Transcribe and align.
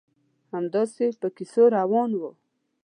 همداسې 0.53 1.05
په 1.21 1.27
کیسو 1.37 1.63
روان 1.77 2.09
وو. 2.19 2.31